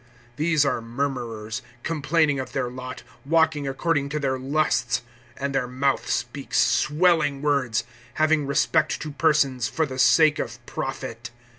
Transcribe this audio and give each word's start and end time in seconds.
(16)These 0.39 0.65
are 0.65 0.81
murmurers, 0.81 1.61
complaining 1.83 2.39
of 2.39 2.53
their 2.53 2.71
lot, 2.71 3.03
walking 3.23 3.67
according 3.67 4.09
to 4.09 4.19
their 4.19 4.39
lusts; 4.39 5.03
and 5.37 5.53
their 5.53 5.67
mouth 5.67 6.09
speaks 6.09 6.57
swelling 6.57 7.39
words; 7.43 7.83
having 8.15 8.47
respect 8.47 8.99
to 8.99 9.11
persons, 9.11 9.67
for 9.67 9.85
the 9.85 9.99
sake 9.99 10.39
of 10.39 10.57
profit. 10.65 11.29